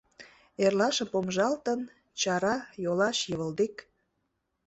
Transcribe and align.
Эрлашым 0.63 1.07
помыжалтын— 1.13 1.79
чара, 2.21 2.55
йолаш 2.83 3.17
йывылдик. 3.29 3.75